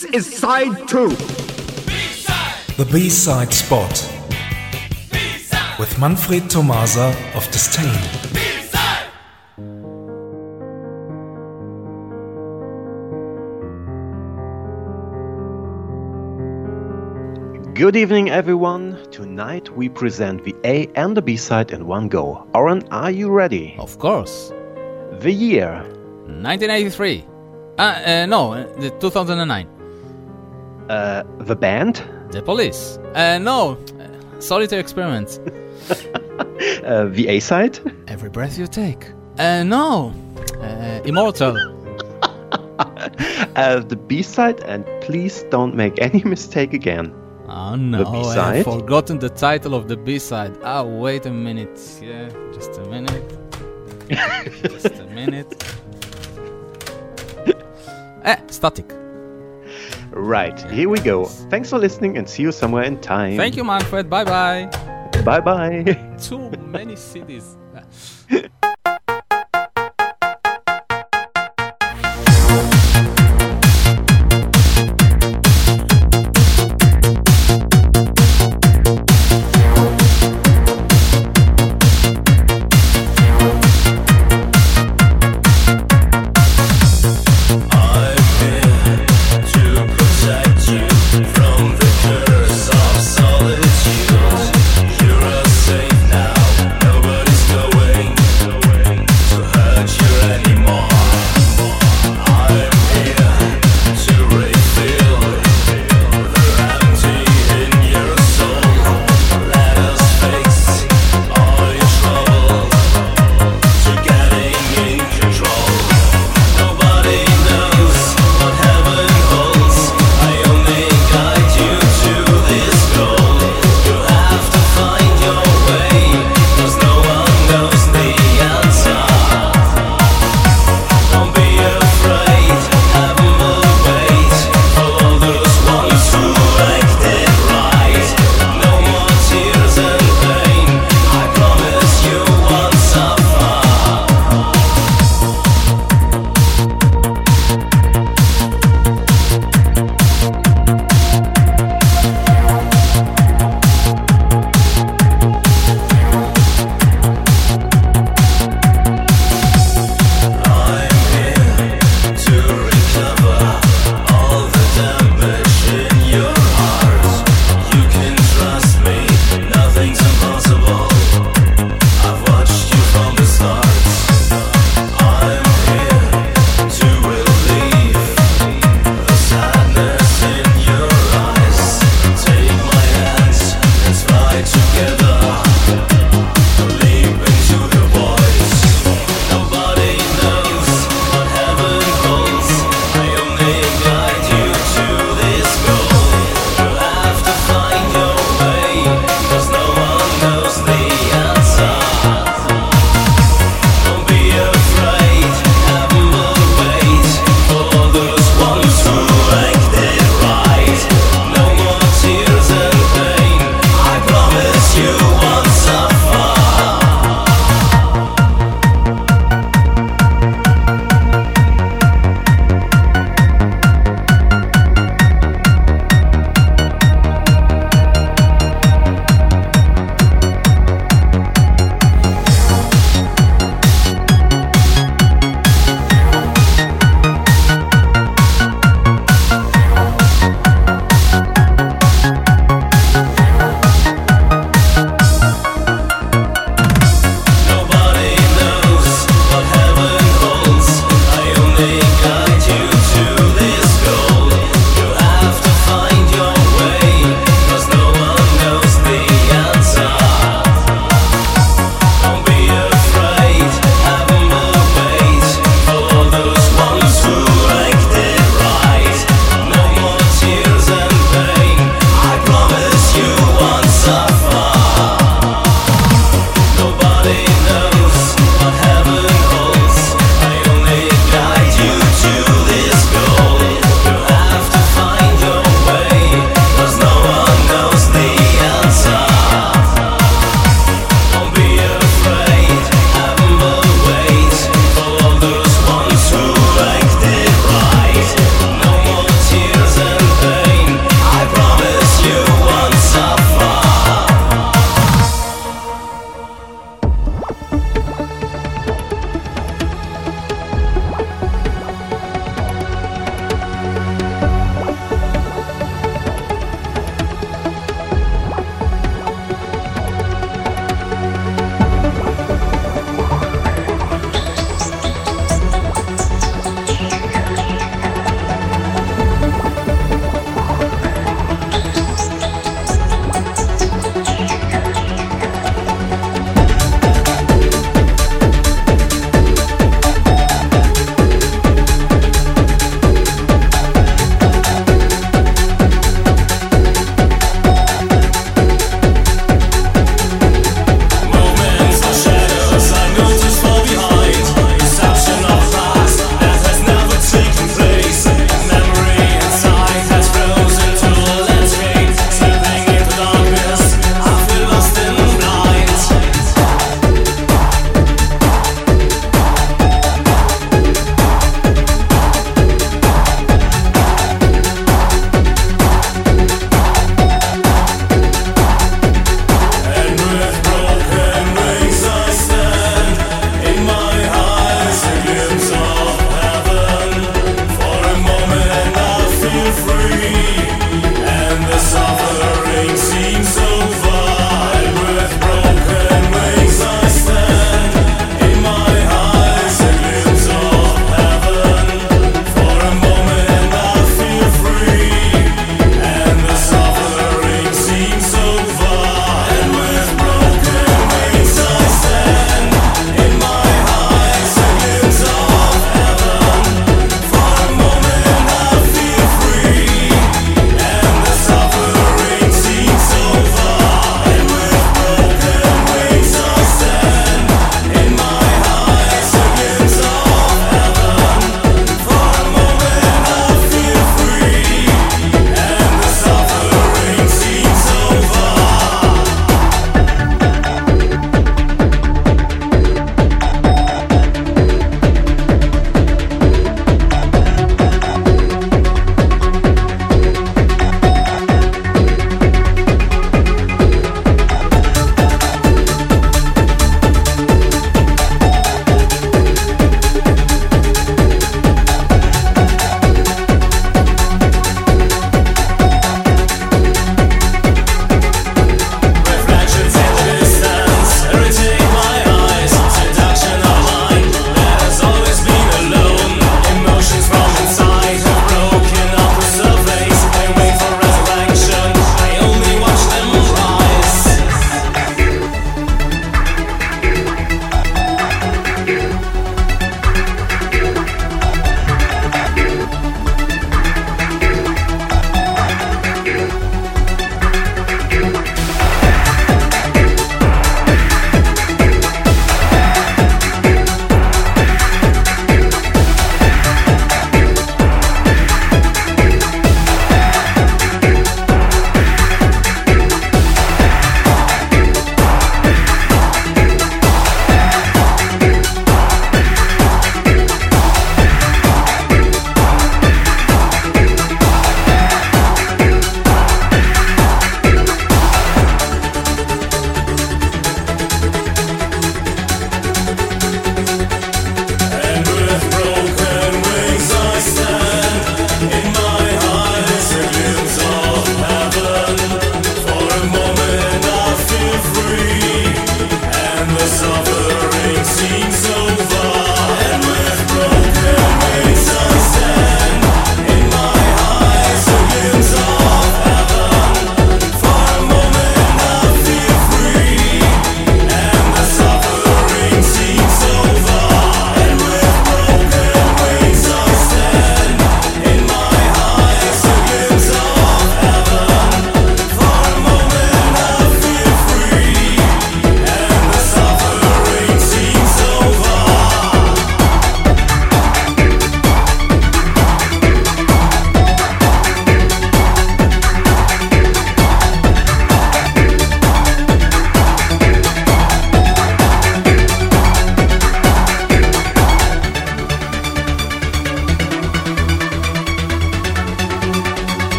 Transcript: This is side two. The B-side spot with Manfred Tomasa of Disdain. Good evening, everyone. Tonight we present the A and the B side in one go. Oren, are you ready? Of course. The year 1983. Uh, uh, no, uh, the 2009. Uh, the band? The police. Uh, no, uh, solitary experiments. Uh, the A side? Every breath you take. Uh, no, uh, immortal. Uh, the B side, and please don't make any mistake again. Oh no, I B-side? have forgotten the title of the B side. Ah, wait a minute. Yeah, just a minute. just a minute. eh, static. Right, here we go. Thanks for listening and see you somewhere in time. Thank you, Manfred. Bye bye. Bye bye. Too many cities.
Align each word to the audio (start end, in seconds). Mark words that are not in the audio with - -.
This 0.00 0.14
is 0.14 0.38
side 0.38 0.88
two. 0.88 1.10
The 2.78 2.88
B-side 2.90 3.52
spot 3.52 3.92
with 5.78 5.98
Manfred 5.98 6.48
Tomasa 6.48 7.14
of 7.34 7.44
Disdain. 7.50 7.84
Good 17.74 17.94
evening, 17.94 18.30
everyone. 18.30 19.06
Tonight 19.10 19.68
we 19.68 19.90
present 19.90 20.44
the 20.44 20.56
A 20.64 20.86
and 20.94 21.14
the 21.14 21.20
B 21.20 21.36
side 21.36 21.72
in 21.72 21.86
one 21.86 22.08
go. 22.08 22.48
Oren, 22.54 22.88
are 22.90 23.10
you 23.10 23.28
ready? 23.28 23.76
Of 23.78 23.98
course. 23.98 24.50
The 25.20 25.30
year 25.30 25.82
1983. 26.24 27.26
Uh, 27.76 27.82
uh, 27.82 28.26
no, 28.26 28.54
uh, 28.54 28.80
the 28.80 28.88
2009. 28.98 29.79
Uh, 30.90 31.22
the 31.44 31.54
band? 31.56 32.02
The 32.32 32.42
police. 32.42 32.98
Uh, 33.14 33.38
no, 33.38 33.78
uh, 34.00 34.40
solitary 34.40 34.80
experiments. 34.80 35.38
Uh, 36.84 37.04
the 37.12 37.26
A 37.28 37.40
side? 37.40 37.78
Every 38.08 38.28
breath 38.30 38.58
you 38.58 38.66
take. 38.66 39.10
Uh, 39.38 39.62
no, 39.64 40.12
uh, 40.60 41.00
immortal. 41.04 41.54
Uh, 43.56 43.80
the 43.80 43.96
B 43.96 44.22
side, 44.22 44.60
and 44.64 44.84
please 45.02 45.44
don't 45.50 45.74
make 45.74 46.00
any 46.08 46.22
mistake 46.24 46.72
again. 46.74 47.12
Oh 47.48 47.74
no, 47.76 48.04
I 48.06 48.12
B-side? 48.12 48.56
have 48.56 48.64
forgotten 48.64 49.18
the 49.18 49.28
title 49.30 49.74
of 49.74 49.88
the 49.88 49.96
B 49.96 50.18
side. 50.18 50.56
Ah, 50.62 50.82
wait 50.82 51.26
a 51.26 51.30
minute. 51.30 51.78
Yeah, 52.02 52.28
just 52.54 52.78
a 52.78 52.84
minute. 52.88 53.28
just 54.62 54.98
a 55.00 55.06
minute. 55.14 55.64
eh, 58.24 58.36
static. 58.50 58.86
Right, 60.12 60.60
here 60.70 60.88
we 60.88 60.98
go. 61.00 61.24
Thanks 61.24 61.70
for 61.70 61.78
listening 61.78 62.18
and 62.18 62.28
see 62.28 62.42
you 62.42 62.52
somewhere 62.52 62.84
in 62.84 63.00
time. 63.00 63.36
Thank 63.36 63.56
you, 63.56 63.64
Manfred. 63.64 64.10
Bye 64.10 64.24
bye. 64.24 64.66
Bye 65.24 65.40
bye. 65.40 66.16
Too 66.20 66.50
many 66.50 66.96
cities. 66.96 67.56